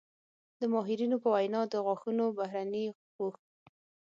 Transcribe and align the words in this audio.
د 0.59 0.61
ماهرینو 0.73 1.17
په 1.23 1.29
وینا 1.35 1.61
د 1.67 1.73
غاښونو 1.85 2.25
بهرني 2.37 2.85
پوښ 3.15 3.35